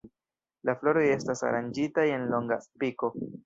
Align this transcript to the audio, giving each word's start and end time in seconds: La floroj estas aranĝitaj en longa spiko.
La 0.69 0.75
floroj 0.79 1.03
estas 1.17 1.45
aranĝitaj 1.51 2.09
en 2.17 2.29
longa 2.35 2.61
spiko. 2.69 3.17